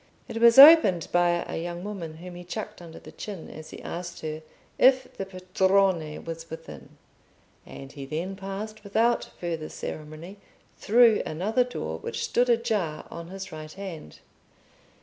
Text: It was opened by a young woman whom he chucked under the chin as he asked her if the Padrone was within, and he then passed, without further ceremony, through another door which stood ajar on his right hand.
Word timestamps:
It 0.27 0.37
was 0.41 0.57
opened 0.57 1.07
by 1.11 1.45
a 1.47 1.61
young 1.61 1.83
woman 1.83 2.15
whom 2.15 2.33
he 2.33 2.43
chucked 2.43 2.81
under 2.81 2.97
the 2.97 3.11
chin 3.11 3.51
as 3.51 3.69
he 3.69 3.83
asked 3.83 4.21
her 4.21 4.41
if 4.79 5.15
the 5.15 5.27
Padrone 5.27 6.23
was 6.25 6.49
within, 6.49 6.97
and 7.67 7.91
he 7.91 8.07
then 8.07 8.35
passed, 8.35 8.83
without 8.83 9.25
further 9.39 9.69
ceremony, 9.69 10.37
through 10.75 11.21
another 11.23 11.63
door 11.63 11.99
which 11.99 12.23
stood 12.23 12.49
ajar 12.49 13.05
on 13.11 13.27
his 13.27 13.51
right 13.51 13.73
hand. 13.73 14.17